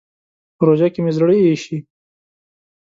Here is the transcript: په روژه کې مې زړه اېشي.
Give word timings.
په 0.57 0.61
روژه 0.67 0.87
کې 0.93 0.99
مې 1.03 1.11
زړه 1.17 1.33
اېشي. 1.43 1.77